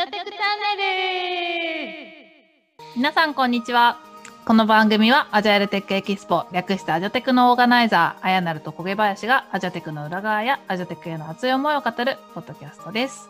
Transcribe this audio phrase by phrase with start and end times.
[0.00, 0.84] ジャテクチャンネ
[1.92, 4.00] ル皆さんこんにちは。
[4.46, 13.28] この番組はアジャイルテックエキスポ略してアジャテクのオーガナイザー、あやなると焦げ林がアジャテクの裏側やアジャテクへの熱い思いを語るポッドキャストです。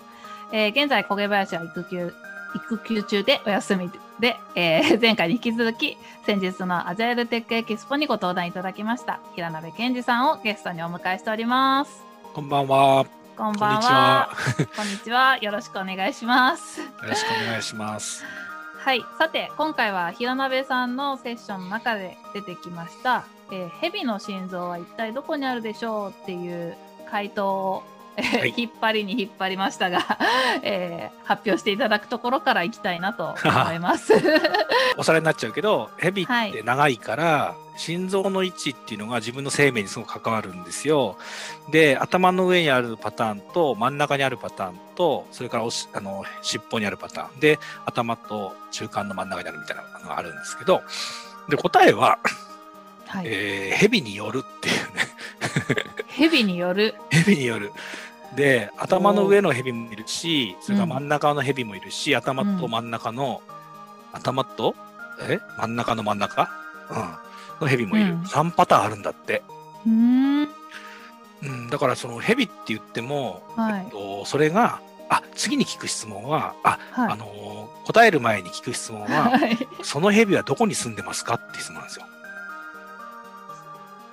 [0.52, 2.12] えー現在焦げ林は育休、
[2.54, 3.90] 育休中でお休み
[4.20, 12.04] で、えー 前回に引き続き先日のアジャイルテックエキスポにご登壇いただきました平鍋健二さんをゲストにお迎えしております。
[12.32, 13.19] こんばんは。
[13.40, 14.28] こんばんは。
[14.76, 15.38] こんにちは。
[15.38, 16.82] よろしくお願いします。
[16.82, 18.22] よろしくお願いします。
[18.76, 19.02] はい。
[19.16, 26.76] さて、今回は平鍋さんのセッションの中で出てきました、えー、蛇の心臓は一体どこにあるでしょうっていう
[27.10, 30.18] 回答を、えーはい 引っ張りに引っ張りましたが、
[30.62, 34.14] えー発表していただくところからいきたいなと思います。
[34.98, 41.16] おさらいになっちゃうけど、ヘビって長いから、心臓の位置っていうのが自分の生命にすごく関わるんですよ。
[41.70, 50.82] で、頭の上にあるパターンと、真ん中にあるパターンと、それからおしあの尻尾にあるパターンで、頭と中間の真ん中にあるみたいなのがあるんですけど、
[51.48, 52.18] で、答えは、
[53.06, 53.24] はい。
[53.26, 55.09] えー、ヘビによるっていうね。
[56.08, 56.94] 蛇による。
[57.10, 57.72] ヘビによる。
[58.34, 63.42] で、頭の上のヘビもいるし、それから真ん中のヘビもいるし、頭と真ん中の、
[64.12, 64.74] 頭と、
[65.28, 65.38] え？
[65.58, 66.48] 真ん中の真ん中？
[66.90, 67.14] うん。
[67.62, 68.12] のヘビもいる。
[68.12, 69.42] うん3パターンあるんだって。
[69.86, 70.48] うーん。
[71.42, 71.70] うん。
[71.70, 79.58] だからそのヘビって言っても、はいえっと、それが、あ、次に聞く質問は、あ、はいあのー答える前に聞く質問は、はい。
[79.82, 81.34] そのヘビはどこに住んでますか？
[81.34, 82.06] って質問なんですよ。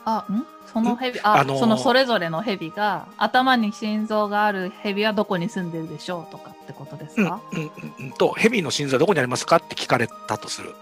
[0.09, 0.45] あ、ん？
[0.71, 8.11] その蛇、あ、あのーそのそれぞれの蛇が、頭に心臓がある蛇はどこに住んでるでしょうとかってことですうん、か、うん、うんうん。
[8.11, 10.73] と、ヘビの心臓はどこにありますかって聞かれたとする。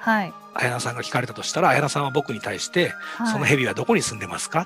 [0.00, 0.32] はい。
[0.54, 4.62] 綾菜さんが聞かれたとしたら、綾菜さんは僕に対して、はい、そのヘビはどこに住んでますか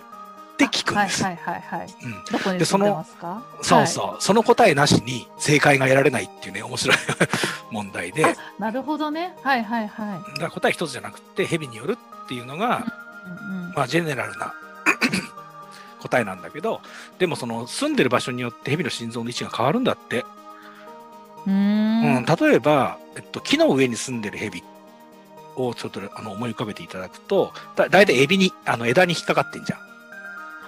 [0.54, 1.22] って聞くんです。
[1.22, 1.88] はいはいはいはい。
[2.02, 3.42] うん、どこにで住んでますか？
[3.62, 6.96] そうそう、その答えなしに正解が得られないっていうね、面白い
[7.70, 9.36] 問題で、なるほどね。
[9.42, 13.07] はいはいはら答え一つじゃなくて、ヘビによるっていうのが、うん
[13.74, 14.54] まあ、ジェネラルな
[16.00, 16.80] 答えなんだけど、
[17.18, 20.24] でもその住んでる場所によってヘビの心臓の位置が変わるんだって。
[21.46, 22.24] うんん。
[22.24, 24.62] 例えば、えっと、木の上に住んでるヘビ
[25.56, 29.88] をちょっとあの思い浮かべていただくと、だだいたいエビに、あの枝に引っかかってんじゃん。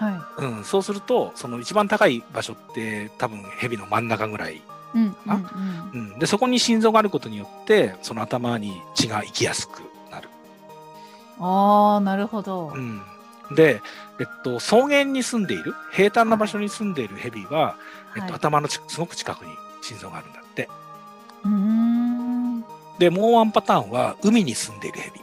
[0.00, 0.44] はい。
[0.44, 4.62] うん、そうすると、その一番高い場所って多分ヘビの真ん中ぐらい。
[4.92, 9.82] うんうんあうん、で、そこに心臓があることによって、その頭に血が行きやすく。
[11.40, 12.72] ああ、なるほど。
[12.74, 13.02] うん。
[13.54, 13.82] で、
[14.20, 17.76] えっと、草原に住んでいる、平坦な場所に住んでいるヘビは、
[18.14, 19.52] えっと、はい頭のちすごく近くに
[19.82, 20.68] 心臓があるんだって。
[21.44, 22.64] うーん。
[22.98, 25.20] で、もうワンパターンは、海に住んでいるヘビ。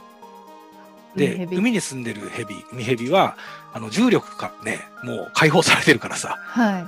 [1.16, 3.36] で、海に住んでるヘビ、海ヘビは、
[3.72, 6.86] あの、重力がね、もう解放されてるからさ、はい。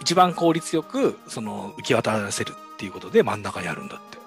[0.00, 4.18] 一番効率よく、その、浮き渡らせるっていうことで真ん中にあるんだって。
[4.18, 4.20] へ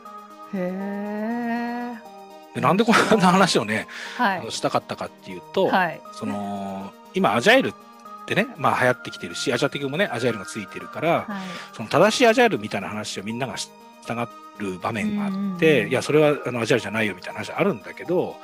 [0.53, 2.10] え。
[2.55, 4.51] でなんでこんな話をね、はいあの。
[4.51, 6.01] したかったかっていうと、はい。
[6.13, 7.73] その、今、アジャイルっ
[8.25, 11.25] てね、まあ流行ってきてるし、アジャティクもね、アジャイルがついてるから、はい。
[11.75, 14.27] その正しいアジャイルみたいな話をみんなが従
[14.61, 18.35] る場面があって、うんうんいや、それはあのアジャイルじゃないよみたいな話あるんだけど、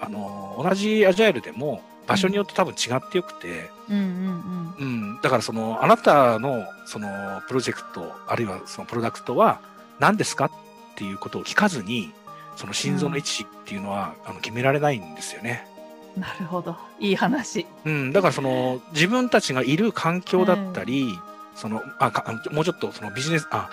[0.00, 9.60] あの、同じアジャイルでも場所によって多分違ってよくて、うんうんうんうん、だからその、あなたのそのプロジェクト、あるいはそのプロダクトは
[9.98, 10.50] 何ですかっ
[10.96, 12.12] ていうことを聞かずに、
[12.58, 15.66] その心臓の位置っていうのは、あの決められないんですよね。
[16.16, 16.22] うん。
[16.22, 16.76] なるほど。
[16.98, 17.64] いい話。
[17.86, 21.18] うん、だからその自分たちがいる環境だったり、
[21.54, 22.12] そのあ
[22.52, 23.70] もうちょっとそのビジネスあ、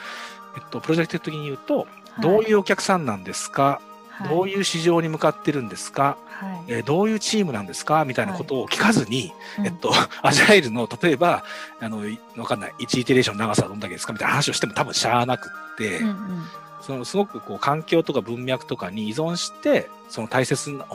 [0.55, 1.87] えっと、プロジェクト的に言うと、
[2.21, 3.81] どういううお客さんなんですか、
[4.29, 4.49] どうう。
[4.49, 6.73] いう市場に向かってるんですか、はい。
[6.73, 8.05] えーどういうチームなんですか？
[8.05, 9.91] みたいなことを聞かずに、うんえっと、
[10.21, 11.43] アジャイルの例えば
[11.81, 14.13] あのいわかんない1イテレーションの長さはどんだけですか？
[14.13, 16.45] みたいな話をしても多分しゃあなくって、うんうん
[16.85, 20.85] そのすごくこう環境とか文脈とかに依存して、その大切な、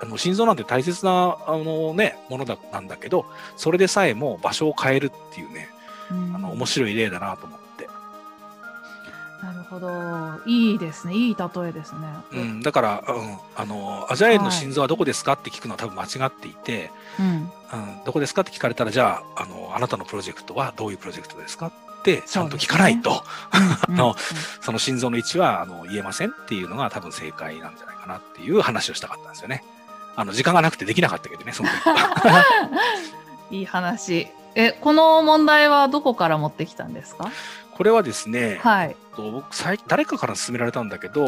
[0.00, 5.68] あの心臓なんて大切なあの、ね、ものだなんだけど、それでさえも場所を変えるっていうね、
[6.10, 7.88] うんあの面白い例だなと思って。
[9.42, 9.90] なるほど。
[10.46, 11.14] いいですね。
[11.14, 12.00] いい例えですね。
[12.32, 16.90] うん、だから、うん、あの、アジャイルの心臓はどこですかって聞くのは多分間違っていて、
[17.20, 17.26] うん。
[17.26, 17.50] うん、
[18.06, 21.83] どこですかって聞かれたら、じゃあ、あの、あなたのプロジェクトはどういうプロジェクトですかって
[22.26, 23.22] ちゃんと聞かないと、
[24.60, 29.64] その心臓の位置はあの言えませんっていうのが多分正解なんじゃないかなっていう話をしたかったんですよね。
[30.16, 32.44] あの、時間がなくてできなかったけどね、その時は。
[33.50, 34.28] いい話。
[34.54, 37.30] え、この問題はどこから持ってきたんですか？
[37.72, 38.96] これはですね、はい。
[39.16, 41.24] と僕最誰かから勧められたんだけど、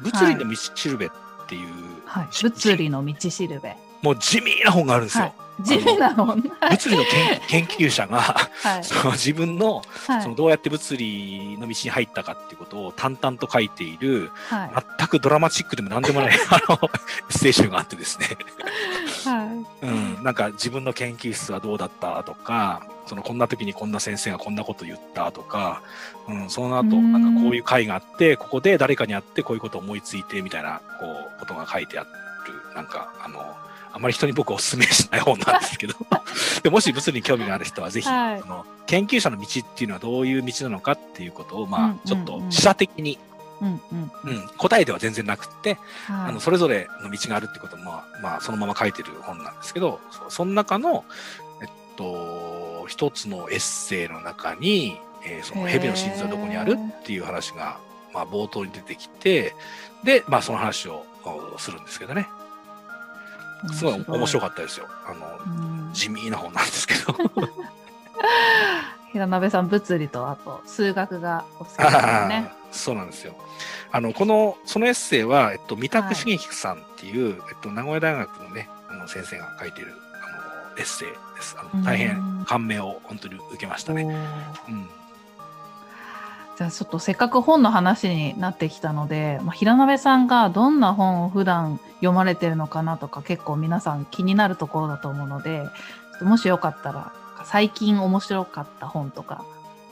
[0.00, 1.10] 物理の道しるべっ
[1.48, 1.68] ていう、
[2.06, 2.28] はい。
[2.30, 3.76] し物理の道しるべ。
[4.02, 5.24] もう地味な本があるんですよ。
[5.24, 5.34] はい。
[5.62, 6.42] 地味な本。
[6.42, 7.04] 物理の
[7.48, 9.82] 研究者が、はい、その自分の,、
[10.22, 18.26] そのどうやって物理の道に入ったかっていうことを淡々と書いている、はい、全くドラマチックでも何でもない あのエッセイ集があってですね、
[19.24, 19.44] は
[19.82, 19.86] い。
[19.86, 25.82] うん、なんか自分の研究室はどうだったとかそのこんな時にこんな先生がこんなこと言ったとか、
[26.28, 31.06] うん、その後なんかこういう会があってここで誰かに会ってこういうことを思いついてみたいなこ
[31.36, 32.10] うことが書いてある
[32.74, 33.56] なんかあの
[33.92, 35.94] あまり人に僕お勧めしない本なんですけど。
[36.62, 43.18] でもし物理に興味がある人はぜひ、はい、の研究者の道っていうのはどういう道なのかっていうことを、まあ、ちょっと示唆的に、
[43.60, 44.10] うんうん。
[44.24, 45.74] うん、答えでは全然なくって、
[46.06, 51.04] はい、あのそれぞれの道があるってことも、まあ、まあ、そのまま書いてる本なんですけどその中の、
[51.62, 57.78] えっと、一つのエッセイの中に、えー、その蛇の心臓はどこにあるっていう話が、
[58.12, 59.54] まあ、冒頭に出てきて
[60.04, 61.04] で、まあ、その話を
[61.58, 62.26] するんですけどね。
[63.72, 64.86] すごい面白かったですよ。
[65.06, 67.14] あの、地味な本なんですけど。
[69.12, 71.96] 平鍋さん、物理とあと数学がお好きです
[72.28, 72.52] ね。
[72.70, 73.34] そうなんですよ。
[73.90, 81.56] あの、この、そのエッセイは、えっと、三択茂樹さんっていう、はい、えっと、名古屋大学のね、あの先生が書いている、あの、エッセイです。
[81.58, 84.04] あの大変感銘を本当に受けましたね。
[84.68, 84.88] うん
[86.60, 95.62] じゃあちょっとせっかく本の話になってきたので、まあ、平鍋さんがどんな本を普段読まれてるのかなとか結構皆さん気になるところだと思うので
[96.20, 97.14] もしよかったら
[97.46, 99.42] 最近面白かった本とか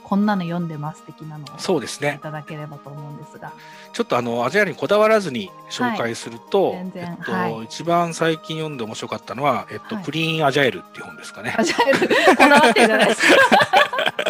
[0.05, 2.17] こんなの読んでます的なのをそうですね。
[2.19, 3.53] いただければと思うんですが。
[3.93, 11.55] ちょっとあのアジアにこだわらずに紹介すると、はい、えっと、はい、一番最近読んで面白かったのは、えっと、はい、クリーンアジャイルっていう本ですかね。
[11.59, 13.39] アジャイルこだわってるじゃないですか。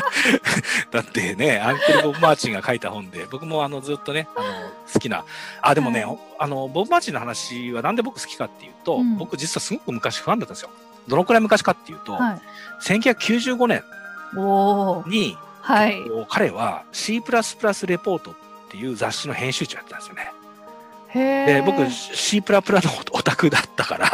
[0.90, 4.46] だってね、アンクル・ボブ・マーチンが書いた本で、僕もあのずっとね、あの
[4.92, 5.24] 好きな、
[5.62, 10.70] あ、でもね、はい、あの、ボブ・マーチンの話はなんで僕好きかっていうと、うん、僕実はすごく昔ファンだったんですよ。
[11.08, 12.40] どのくらい昔かっていうと、はい、
[12.82, 13.82] 1995年
[15.06, 15.96] に、はい、
[16.28, 18.34] 彼は C++ レポートっ
[18.70, 20.32] ていう雑誌の編集長やったんですよね。
[21.14, 24.10] で僕 C プラプラのオタクだったから。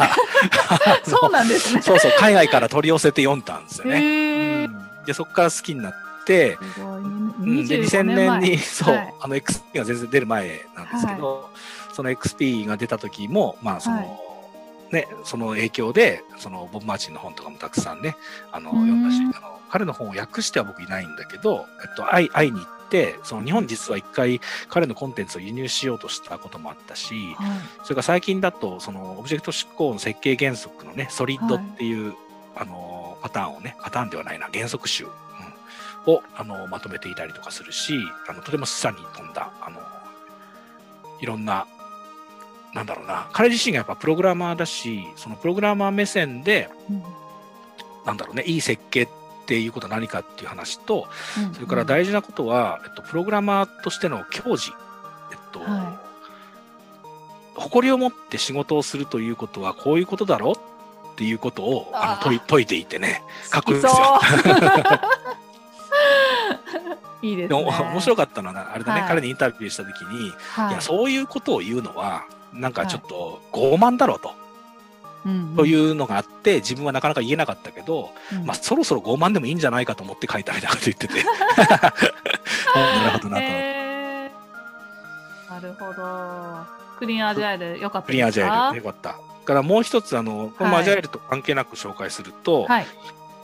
[1.05, 1.81] そうなんですね。
[1.83, 4.65] そうそう海外から取り寄せて読んだんですよね。
[4.65, 5.93] うんで、そこから好きになっ
[6.25, 11.49] て、うん、で、2000年に、そう、はい、あの XP が全然出る前なんですけど、は
[11.91, 18.15] い、その XP が出た時も、まあ、その、はい、ね、その影響で、そのボブ・マーチンの本とかもたくさんね、
[18.51, 19.03] あの、読ん。
[19.03, 32.15] だし、あの彼の本を訳しては僕いないんだけど、えっと、会い会いに行って、その日本実は一回彼のコンテンツを輸入しようとしたこともあったし、はい、それから最近だと、そのオブジェクト執行の設計原則のね、ソリッドっていう、
[32.55, 32.94] あの、
[33.25, 37.99] パターンをね、パターンではないな、原則集、うん、をあのまとめていたりとかするし、
[38.29, 39.79] あのとても示唆に富んだ、あの
[41.19, 41.65] いろんな、
[42.75, 47.03] なんだろうな、彼自身がやっぱプログラマーだし、そのプログラマー目線で、うん、
[48.05, 49.07] なんだろうね、いい設計っ
[49.47, 51.07] ていうことは何かっていう話と、
[51.39, 54.71] うんうん、それから大事なことは、えっと、プログラマーとしての矜持、
[55.31, 55.97] えっと、は
[57.55, 60.74] い、誇りを持って仕事をするということはこういうことだろう
[61.15, 64.19] っていうことをあの解い解いていてねかっこいいですよ。
[67.21, 67.55] い いですね。
[67.55, 74.27] 面白かったのはあれだね、はい、彼にインタビューした時に、はい、いやそういうことを言うのはなんかちょっと傲慢だろうと。
[74.27, 74.33] は
[75.53, 81.23] い、というのがあって自分はなかなか言えなかったけど、うん、まあ、そろそろ傲慢でもいいんじゃないかと思って書いたみたいなこと言ってて。
[82.75, 86.85] なるほどなと、えー、なるほど。
[86.99, 92.85] クリーンアジャイルよかったクリーンアジャイルよかったからもう一つあの、このアジャイルと関係なく紹介すると、はい、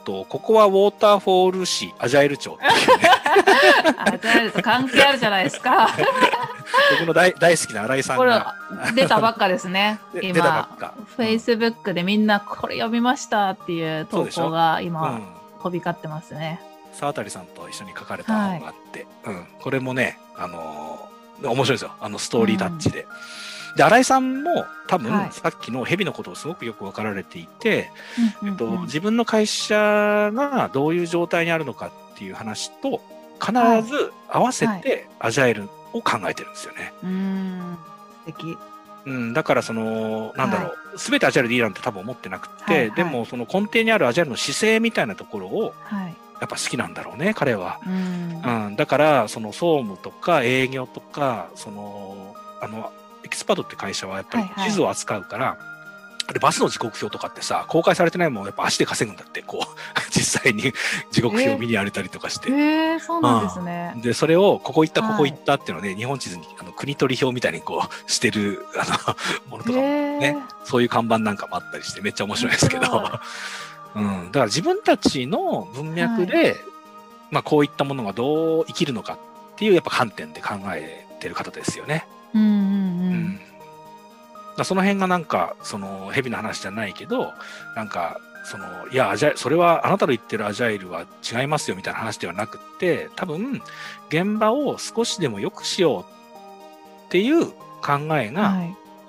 [0.03, 3.09] とここはウォーターフォール市アジャイル町っていうね。
[3.97, 5.89] アジャイルと関係あるじゃないですか。
[6.99, 8.55] 僕の大大好きな新井さんが。
[8.95, 10.69] 出たばっかですね 今。
[11.15, 15.23] フェイスブックでみんなこれ読みましたっていう投稿が今、うん、
[15.61, 16.59] 飛び交ってますね
[16.93, 17.45] 沢渡さん。
[17.45, 20.19] と一緒に書かれた本があって、はい、うん、これもね。
[20.37, 23.03] あのー、面白いですよあのストーリータッチで。
[23.03, 27.91] うんで、新井さんも多分、さっきの蛇のことをすごくよく分かられていて、
[28.41, 33.01] はい、えっと、自分の会社がどういう状態にあるのかっていう話と、
[33.39, 33.53] 必
[33.87, 35.63] ず合わせてアジャイル
[35.93, 36.93] を考えてるんですよね。
[37.01, 37.77] はい、うん。
[38.27, 38.57] 素敵。
[39.03, 45.73] うん、だからその、なんだろう、す、べ、てアジャイルでいいなんて多分思ってなくて、はいはい、でもその根底にあるアジャイルの姿勢みたいなところを、
[46.39, 47.79] やっぱ好きなんだろうね、彼は。
[47.85, 53.00] うん、うん、だから、その総務とか営業とか、その、あの、エ
[53.31, 55.63] キスパートって会社はやっぱり地図を扱うから、はいは
[56.31, 59.67] い、でバスの時刻表とかってさ公開されてないもんやっぱ足で稼ぐんだってこう。
[60.11, 60.73] 実際に
[61.11, 62.51] 時刻表を見に歩いたりとかして。
[62.51, 63.93] えー、そうなんですね。
[63.97, 69.15] でそれをここ行ったここ行ったっていうので、はい、日本地図にあの国取り表みたいにこう してるあの
[69.49, 73.11] ものとかもね、そういう看板なんかもあったりしてめっちゃ面白いですけど、
[73.95, 76.55] うん、だから自分たちの文脈で、はい、
[77.31, 79.17] まあこういったものがどう生きるのかっ
[79.55, 82.05] ていうやっぱ観点で考えてる方ですよね。
[82.33, 82.80] うんうんうん、うん
[84.63, 87.33] その辺がなんか、その、蛇の話じゃないけど、
[87.75, 93.61] なんか、その、いや、アジャそれはあなたの言ってるアジャイルは違いますよみたいな話ではなくって、多分、
[94.09, 96.05] 現場を少しでも良くしようっ
[97.09, 97.53] ていう考
[98.17, 98.41] えが、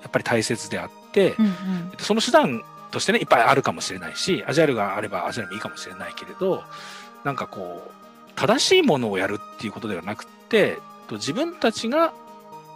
[0.01, 1.53] やっぱり大切であって、はいうんうん、
[1.99, 6.63] その手段としてね、いっぱいあるかもしれないし、アジャイルがあればアジャイルもいいかもしれないけれど、
[7.23, 7.91] なんかこう、
[8.35, 10.77] 正しいものをやるっていうことではなくて、
[11.11, 12.13] 自分たちが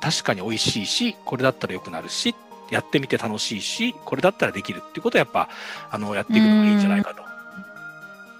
[0.01, 2.35] 確かに美味しいし、これだったら良くなるし
[2.69, 5.49] やってみて楽しいし、これだったらできるっていうことをやっぱ、
[5.89, 7.23] あの、やっていくのがいいんじゃないかと。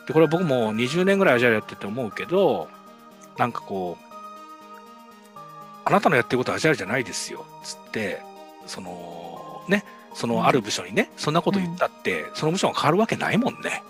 [0.07, 2.69] で、これは僕も20年ぐらいアジャイルやってて思うけど、
[3.38, 5.39] なんかこう、
[5.86, 8.22] あなたのやってることはアジャイルじゃないですよ、つって、
[8.65, 13.84] その、ね、そのある部署にね、そんなこと言ったって、その部署が変わるわけないもんね。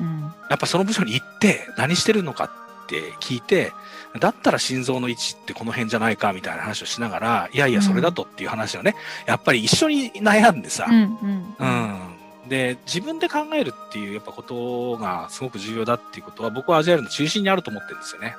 [0.00, 2.50] うん、やっぱその部署に行って何してるのか
[2.84, 3.72] って聞いて、
[4.20, 8.94] だったら心臓の位置ってこの辺じゃないかみたいな話をしながら、いやいや、それだとっていう話をね、
[9.26, 11.64] うん、やっぱり一緒に悩んでさ、うん、う
[12.46, 18.36] ん、で、自分で考えるっていうやっぱことがすごく重要だっていうことは、僕はアジアルの中心にあると思ってるんですよね。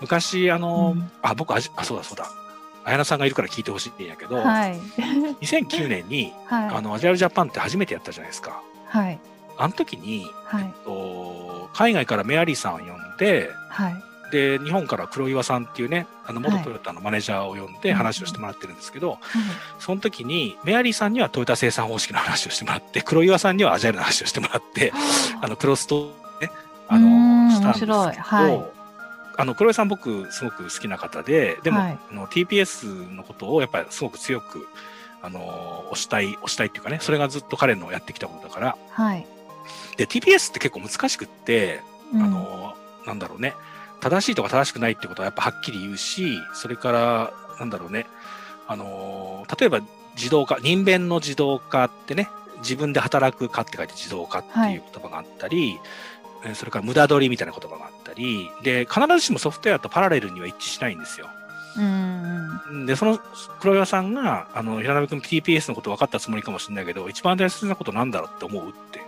[0.00, 2.30] 昔、あの、うん、あ、僕あ、そうだそうだ。
[2.84, 4.80] 綾菜さんがいるから聞いてほしいんやけど、はい、
[5.42, 8.62] 2009年に、はい、あのアジアルジャパンって初めてやったじゃないですか。
[8.86, 9.18] はい、
[9.58, 12.88] あの時に、はい、えっと、海外からメアリーさんを呼ん
[13.20, 19.20] で、はい、で日本から黒岩さんっていうねあの元トヨタのマネージャーを呼んで話をしてもらってるんですけど、はい、
[19.78, 24.92] その時にメアリーさんにはトヨタ生産方式の話をしてもらって黒岩さんにはアジャイルの話をしてもらって
[25.40, 26.50] あのクロスとね
[26.88, 28.16] あのしたんですけど、はい、
[29.36, 34.66] あの黒岩さん僕すごく好きな方ででも、はい、あの TPS のことをやっぱりすごく強く
[35.22, 39.26] あの推したい推したいっていうかねそれがずっと彼のやってきたことだから、はい、
[39.96, 41.80] で TPS って結構難しくって、
[42.14, 42.74] うん、あの
[43.06, 43.54] なんだろうね
[44.00, 48.06] 正しいとか正しくないってことはやっぱはっきり言うし、それから、なんだろうね、
[48.66, 49.80] あのー、例えば
[50.16, 52.28] 自動化、人弁の自動化ってね、
[52.62, 55.78] 自分で働くかって書いて自動化っていう言葉があったり、
[56.42, 61.28] はい、それから無駄取りみたいな言葉があったり、で、必ずしもソフトウェアとパラレルには一致しないんですよ。
[61.76, 63.18] うんで、その
[63.60, 69.00] 黒岩さんが、あの、平鍋君 TPS のこと分かったつもりかもしれないけど、一番大切なことなんだろうって思うって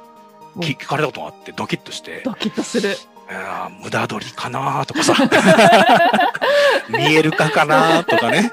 [0.58, 2.22] 聞かれたことがあって、ドキッとして。
[2.24, 2.96] ドキッとする。
[3.32, 5.14] や無駄取りかなとかさ。
[6.88, 8.52] 見えるかかなとかね。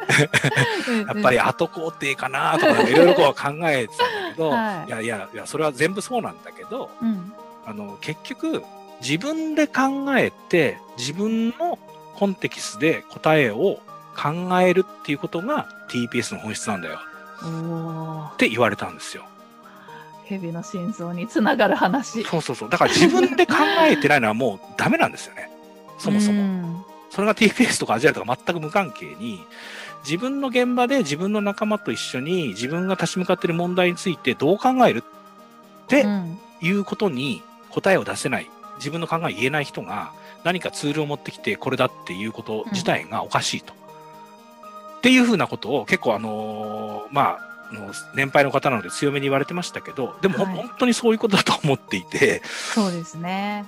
[1.07, 7.33] やっぱり後工程かなとかいろいろこう考えてたんだけど、はい、いやいやいやそれは全部そうなんだけど、うん、
[7.65, 8.63] あの結局
[9.01, 11.79] 自分で考えて自分の
[12.15, 13.79] コンテキスで答えを
[14.15, 17.00] 考えるっていうことが TPS の本質なんだよ。
[18.33, 19.24] って言われたんですよ。
[20.29, 22.24] 蛇の心臓につながる話。
[22.24, 22.69] そうそうそう。
[22.69, 25.50] だから自分で考えてないのはもうダメなんですよね。
[25.98, 26.86] そもそも。
[27.09, 29.43] それが TPS とかアジアとか全く無関係に、
[30.03, 36.05] 自分の現場で自分の仲間と一緒に自分が立ち向かっている問題についてどう考えるって
[36.62, 43.74] いうことに答えを出せない、自分の考えを言えない人が何かツールを持ってきてこれだっていうこと自体がおかしいと。
[43.74, 53.66] うん、っていうふうなことを結構あのー、まあ、の年配の方なので強めに言われてましたけどでも、はい、本当にそういうことだと思っていてそうですね。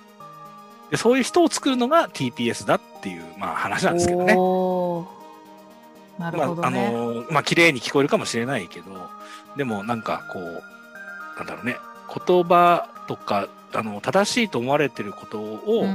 [0.89, 4.25] でそういう人を作るのが TPS だっていう、まあ、話なんですけどね。
[6.20, 8.86] なるほど、ね、まあ、あのまあ綺麗に聞こえるかもしれないけど
[9.55, 10.63] でもなんかこう
[11.38, 11.77] なんだろうね。
[12.27, 15.86] 言葉とかあの正しいと思われてることを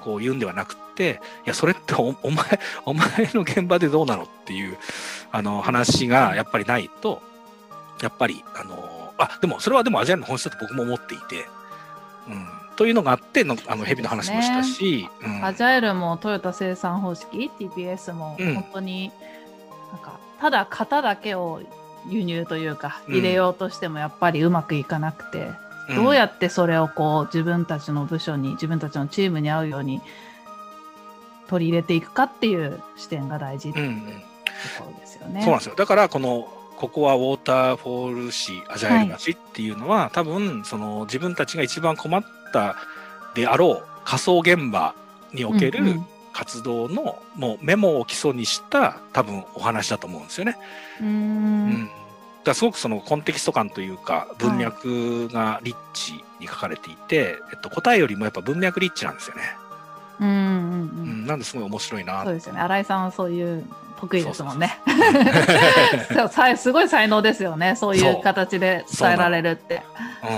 [0.00, 4.76] こう言うんではなくて、いやそれっておお前お前の現場でどうなのっていう
[5.30, 7.22] あの話がやっぱりないと
[8.02, 11.46] やっぱり、あのあ、でもそれはでもアジアの本質だと僕も思っていて、
[12.28, 19.12] うん、というのがあっての、あの、ヘビの話もしたし、ねうん、アジャイルもトヨタ生産方式、TPS も本当に、
[19.92, 21.62] なんか、ただ型だけを
[22.08, 25.50] 輸入というか、入れようとしてもやっぱりうまくいかなくて、
[25.90, 30.00] うん、どうやってそれをこう、自分たちの部署に、自分たちのチームに合うように
[31.48, 34.00] 取り入れていくかっていう視点が大事っていう
[34.78, 35.42] ところですよね。
[35.42, 35.74] そうなんですよ。
[35.76, 42.74] だから、この、ここはウォーターフォール市アジャイル町っていうのは、はい、多分その自分たちが一番困った
[43.36, 44.92] であろう仮想現場
[45.32, 46.00] における
[46.32, 50.56] 活動の、もうメモを基礎にした多分お話だと思うんですよね。
[51.00, 51.88] うん。
[52.42, 59.42] だすごくそのコンテキスト感というか文脈がリッチに書かれていて、はい、えっと、答えよりもやっぱ文脈リッチなんですよね。
[60.22, 62.24] うんうんうん、なんですごい面白いな。
[62.24, 62.60] そうですよね。
[62.60, 63.64] 新井さんはそういう
[63.98, 64.78] 得意ですもんね。
[66.56, 67.76] すごい才能ですよね。
[67.76, 69.82] そういう形で伝えられるって。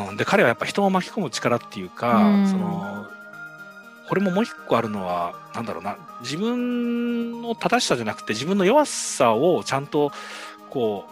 [0.09, 3.07] ううん、で彼はやっぱ人を巻き込む力っていうか、うその
[4.09, 5.97] これももう一個あるのはなんだろうな。
[6.21, 10.13] 自分の正しさじゃなくて自分の弱さをちゃんと
[10.71, 11.07] こ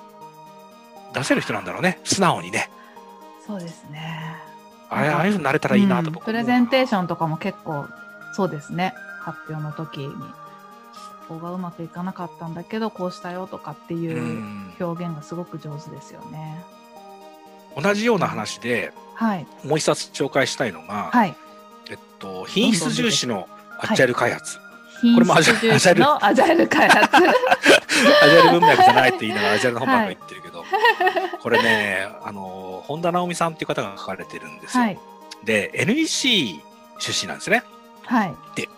[1.13, 2.01] う出せる人なんだろうね。
[2.05, 2.71] 素直にね。
[3.47, 4.37] そうですね。
[4.91, 7.87] あああいうふうになれたらいいなと、うん、プレゼンテーションとかも結構
[8.33, 10.15] そうですね発表の時に
[11.29, 16.63] ここがうまくいかなかったんだけどこうしたよとかっていう表現がすごく上手ですよね。
[17.81, 21.35] 同じような話で、はい、もう一冊紹介したいのが、はい、
[21.91, 23.49] えっと、品質重視の
[23.79, 24.59] アジャイル開発。
[25.15, 27.17] これもアジャイルのアジャイル開発。
[27.17, 30.69] アジャイル文脈じゃないって言いながらアジャイルの本ばっか言ってるけど、はい、
[31.41, 34.85] これね、あの、本田直美さんっていう方が書かれてるんですよ。
[34.85, 34.99] はい、
[35.45, 36.61] で、NEC
[36.99, 37.65] 出身なんですね。
[38.05, 38.35] はい。
[38.55, 38.69] で、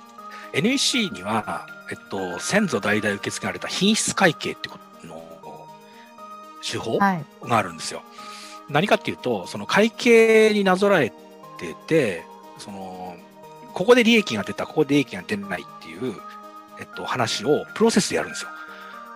[0.52, 5.23] NEC には、えっと、先祖代々受け継がれた品質会計ってことの
[6.62, 7.99] 手法があるんですよ。
[7.99, 8.04] は
[8.71, 11.12] い、何かっていうと、その会計になぞらえ
[11.59, 12.25] てて、
[12.59, 13.16] その、
[13.75, 16.14] ここで利益が出た、ここで利益が出ないっていう、
[16.81, 18.50] えっと、話をプロセスでやるんですよ。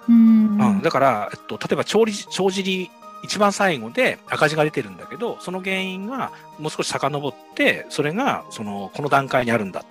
[0.09, 2.91] うん、うん、だから、えっと、例えば帳帳尻
[3.23, 9.85] 一番最後で赤字が出てるんだけど、その原因がもう少し遡って、それがそのこの段階にあるんだ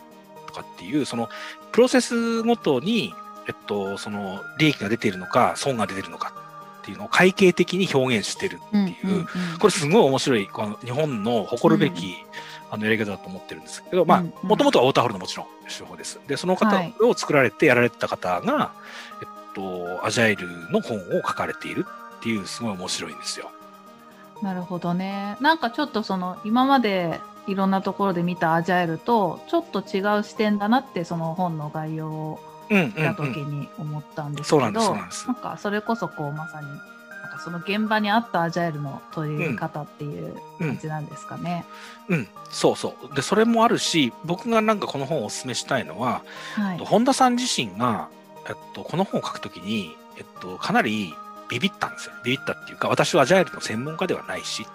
[0.47, 1.29] とかっていう、その
[1.71, 3.13] プロセスごとに、
[3.47, 6.33] えっと、その利益が出ているのか、損が出てるのか
[6.81, 9.27] っていうのを会計的に表現してるっていう、
[9.59, 12.15] これすごい面白い、この日本の誇るべき、
[12.69, 16.19] あのやり方だと思ってるんですけど、まあ、もともとはウォーターホルのもちろん手法です。
[16.27, 18.71] で、その方を作られてやられてた方が、は
[19.21, 21.85] い、えっと、アジャイルの本を書かれている
[22.17, 23.51] っていう、すごい面白いんですよ。
[24.41, 25.37] なるほどね。
[25.41, 32.39] なんかちょっとその、今までいろんなところで見たアジャイルと、ちょっと違う視点だなって、その本の概要を
[32.69, 36.67] 見た時に思ったんですけど、なんかそれこそこう、まさに
[37.37, 41.65] かその現場に合ったアジャイルの取り方っていう感じなんですかね。
[42.09, 43.15] うん、うん、そうそう。
[43.15, 46.23] でそれもあるし僕がなんかこの本をおすすめしたいのは、
[46.55, 48.09] はい、本田さん自身が、
[48.47, 51.13] えっと、この本を書くときに、えっと、かなり
[51.49, 52.13] ビビったんですよ。
[52.23, 54.65] ビビったっていうか私はアジャイルの専門家ではないし、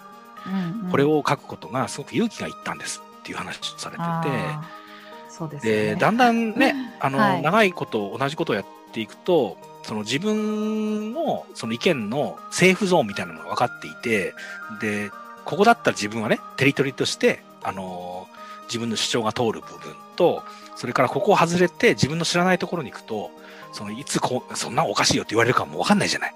[0.47, 4.83] うんうん、これを書くことがすごく勇気がいったんですっていう話をされてて。
[5.29, 14.33] そうですね、でだんだんね あの、はい、長いこと同じことをやっていくとその自分のその意見のセーフゾーンみたいなのが分かっていて、
[14.79, 15.11] で、
[15.45, 20.43] ここだったら自分はね、テリトリーとして、あのー、自分の主張が通る部分と、
[20.75, 23.29] それからここを外れて自分の知らないところに行くと、
[23.73, 26.35] そのいつこう、そんなおかしいよって言われるかも分かんないじゃない。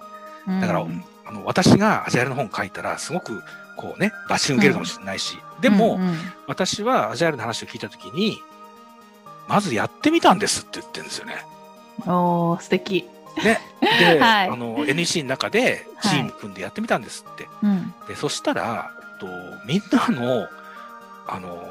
[0.61, 3.41] だから、うん、あの私がアジャイルの本書いたら、すごく
[3.77, 6.15] こうね、バッシング受けるかもしれないし、うん、でも、うんうん、
[6.47, 8.41] 私はアジャイルの話を聞いたときに、
[9.47, 11.35] まずやってみたんですって言ってるんですよね。
[12.05, 13.07] おー、素敵。
[13.43, 13.61] ね、
[13.99, 17.47] で、 はい、あの NEC の中でチーム組んでやってみたんですって。
[17.65, 17.73] は
[18.05, 19.27] い、でそしたらと
[19.65, 20.47] みんなの
[21.27, 21.63] あの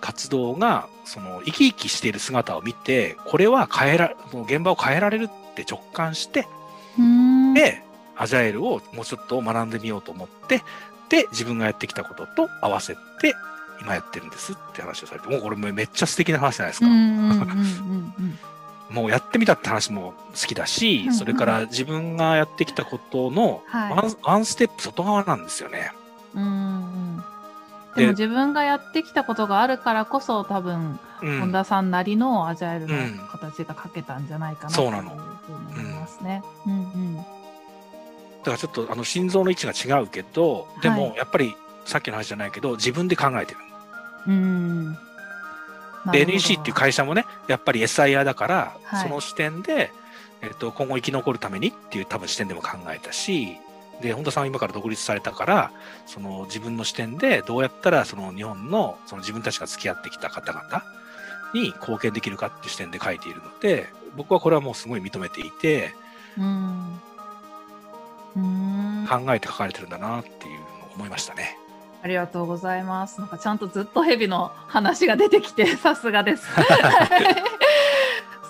[0.00, 6.46] 活動がその生き生きしている姿を見てこれは変えら現場を変えられるって直感して
[7.54, 7.82] で
[8.16, 10.62] アジャイルをもうちょっと学んでみようと思って
[11.08, 13.34] で自分がやってきたことと合わせて
[13.80, 16.86] 今やってるんですって話をされてもうこれめっちゃ素敵な話じゃないですか。
[18.90, 25.92] もうやってみたって話も好きだし、うんうん、それから自分がやってきたことのワンはい、ワンステップ外側なんですよね。
[26.34, 26.46] うん、う
[27.16, 27.24] ん、
[27.96, 36.42] でも自分がやってきたことがあるからこそ多分、うん、本田さんなりのアジャイルの形が書けたんじゃないかなと思いますね。
[36.66, 37.26] うん、うん、
[38.44, 43.60] だからちょっとあの心臓の位置が違うけどでもやっぱりさっきの話じゃないけど自分で考えてる。
[44.26, 44.98] うん。
[46.12, 49.90] で NEC っていう会社もねやっぱり SIR だから、はい、その視点で、
[50.42, 53.56] えっと、今後生き残るためにっていう多分視点でも考えたし
[54.02, 55.72] で本田さんは今から独立されたから
[56.04, 60.84] その自分の視点でどうやったらその日本のその自分たちが付き合ってきた方々
[61.54, 65.94] に貢献できるかっていう視点で書いているので僕はこれはもうすごい認めていて、
[66.36, 67.00] うん
[68.34, 71.58] 考えて書かれてるんだなっていうのを思いましたね。
[72.02, 73.18] ありがとうございます。
[73.20, 76.46] なんかちゃんとずっとヘビの話が出てきて、 さすがです。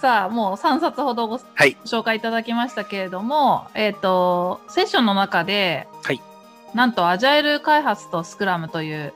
[0.01, 6.21] さあ、もう3冊ほどご、はい、紹介いただきましたけれども、えっ、ー、と、セッションの中で、はい、
[6.75, 9.15] なんとアジャイル開発とスクラムという、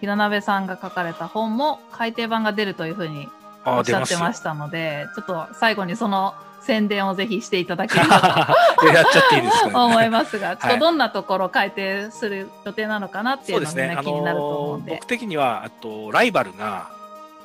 [0.00, 3.28] 平鍋さんが書かれた本も改訂版が出るというふうに
[3.64, 6.34] おっしゃってましたので、ちょっと最後にその
[6.66, 8.86] 宣伝をぜひしていただければと。
[8.86, 14.92] やっちゃっていいですか、ね、思いますが、ちょっとどんなところ改定する予定なのかなっていうのが、ねね、気になると思うんで。
[14.92, 16.90] 僕的にはあとライバルが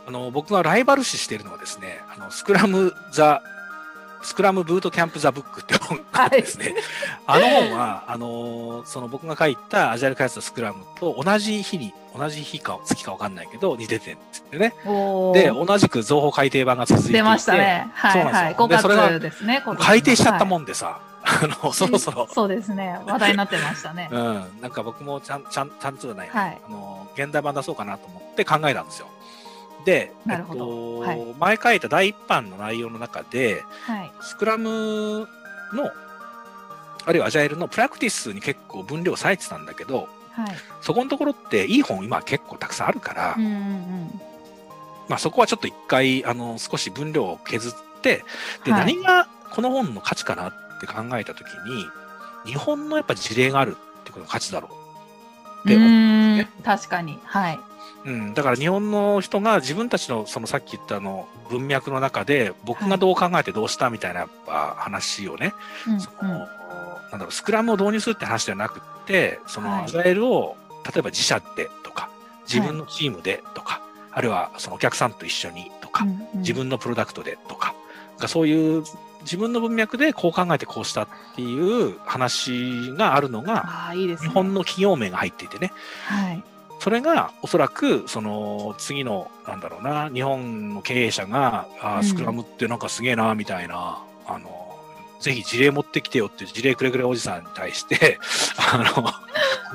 [0.07, 3.41] あの僕がライバル視しているのはですね、あのスクラム・ザ・
[4.23, 6.75] スクラムブートキャンプザブックって本がですね、
[7.25, 14.73] はい、あの本は、あのその僕が書いたアジャイル開発のスクラムと同じ日に、同じ日か月かわかんないけど、に出てるんですよね。
[15.33, 17.17] で、同じく情報改訂版が続いていて。
[17.17, 17.89] 出ましたね。
[17.93, 18.55] はい、はい。
[18.55, 19.63] 5月ですね。
[19.79, 22.27] 改訂しちゃったもんでさ、はい、 あの、そろそろ。
[22.31, 22.99] そうですね。
[23.05, 24.09] 話題になってましたね。
[24.11, 24.61] うん。
[24.61, 29.07] なんか僕もちゃん、ちゃん、ちゃんとじゃない、はい、あの、現代版出そうかなと思って考えたんですよ。
[29.85, 35.27] で、えっと、はい、前書いた第一版の内容の中で、はい、スクラム
[35.73, 35.91] の、
[37.05, 44.21] あるいはアジャイルのプラクティスに結構分量割いてたんだけど、はい、そこのところっていい本今結構たくさんあるから、うんうん、
[45.09, 48.23] まあ、そこはちょっと一回あの少し分量を削って
[48.63, 51.85] で、何がこの本の価値かなって考えた時に
[52.45, 56.63] 日本のやっぱ事例があるってことの価値だろうって思うんですね。
[56.63, 57.59] 確かに、はい、
[58.05, 65.53] うん、だから日本の人が自分たちのそのさっき言ったの文脈の中で僕がどう考えてどうしたみたいなやっぱ話をね、
[65.85, 66.47] はい、その、うん、
[67.11, 72.09] なんだろうスクラムを導入するって話ではなくってそのアジャイルを例えば自社でとか
[72.47, 73.81] 自分のチームでとか、はい、
[74.13, 77.75] あるいはそのお客さんと一緒にとか、うんうん、自分のプロダクトでとか
[78.27, 78.83] そういう
[79.21, 85.71] 自分の文脈でこう考えてこうしたっていう話があるのが、いいね、日本の企業名が入っていてね、
[86.05, 86.43] はい、
[86.79, 94.60] それがおそらくその次のなんだろうな日本の経営者があスクラムってなんかすげえなみたいな、うん、あの
[95.21, 98.19] ぜひ事例持ってきてよって事例くれくれおじさんに対して
[98.57, 99.11] あのこ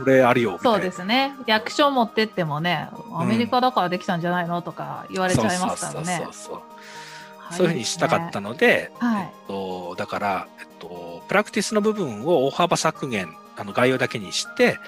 [0.04, 1.34] れあるよそうですね。
[1.46, 6.26] 役所持ってってもねアメリカだからできたんじゃないの、とか言われちゃいますからね。
[6.32, 7.66] そうい。
[7.66, 14.78] うふうにしたかったので、はい、えっと、だから、えっと、プラクティスの部分を大幅削減あの概要だけにして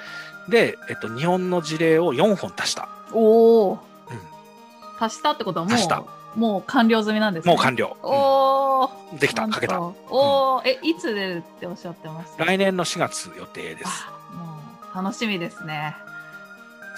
[0.48, 2.88] で、えっと、日本の事例を4本足した。
[3.12, 3.78] おお、うん、
[4.98, 5.78] 足したってことはもう
[6.38, 7.52] もう完了済みなんですね。
[7.52, 7.96] もう完了。
[8.02, 8.57] おお、うん、
[9.18, 9.80] できた、かけた。
[9.80, 14.06] おお、うん、え、いつ出るっておっしゃってました来年の4月予定です。
[14.34, 14.58] も
[15.00, 15.96] う楽しみですね。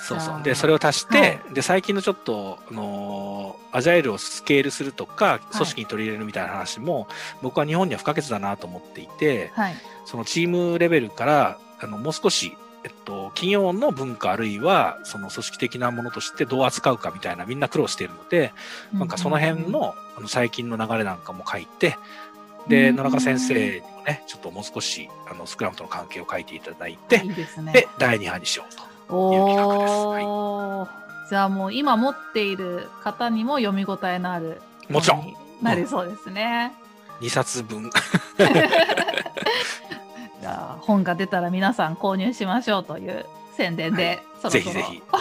[0.03, 0.43] そうそう。
[0.43, 7.07] で、それを足して、はい、で、最近のちょっと、あのー、アジャイルをスケールするとか、組織に取り入れるみたいな話も、はい、
[7.43, 9.75] 僕は日本には不可欠だなと思っていて、はい、
[10.07, 12.57] そのチームレベルから、あの、もう少し
[13.05, 18.53] と、企業の文化あるいはその組織的なものとしてどう扱うかみたいなみんな苦労しているので、
[18.93, 21.97] なんかその辺のあの最近の流れなんかも書いて、
[22.69, 27.35] で、野中先生にもね、ちょっともう少しあのスクラムとの関係を書いていただいて、いい
[27.73, 28.75] で第2波にしよう
[29.09, 29.95] という企画です。
[29.95, 30.89] は
[31.27, 35.35] い、じゃあもう今持っている方にも読み応えのあるもちろん。
[35.63, 36.73] なりそうですね。
[37.21, 37.91] 2冊分
[40.91, 43.27] 本が出たら皆さん購入しましょうという
[43.57, 45.03] 宣伝で、はい、ぜひぜひ。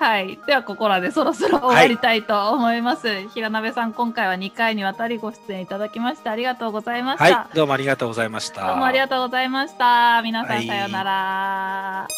[0.00, 0.38] はい。
[0.46, 8.66] ではここらでそろそろ終わりたいと思います、はい、平鍋さん今回は2回にわたりご出演いただきましてありがとうございました、はい、どうもありがとうございました。
[8.66, 10.20] どうもありがとうございました。
[10.22, 12.08] 皆さんさようなら、